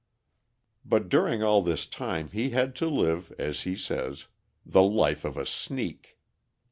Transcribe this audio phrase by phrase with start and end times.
[0.83, 4.25] But during all this time he had to live, as he says,
[4.65, 6.17] "the life of a sneak."